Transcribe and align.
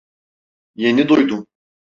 Yeni 0.75 1.09
duydum. 1.09 1.47